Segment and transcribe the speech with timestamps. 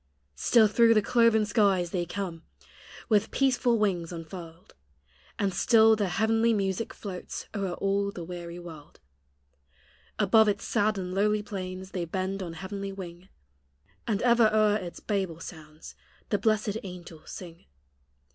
[0.35, 2.41] Still through the cloven skies they come,
[3.07, 4.73] With peaceful wings unfurled;
[5.37, 8.99] And still their heavenly music floats O'er all the weary world:
[10.17, 14.05] Above its sad and lowly plains They bend on heavenly wing, THE hl\ I \/:
[14.07, 14.07] ELEMENT.
[14.07, 15.93] 49 And ever o'er its Babel sounds
[16.29, 17.65] The blessed angels sing.